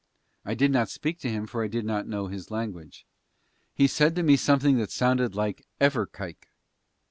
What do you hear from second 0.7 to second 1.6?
not speak to him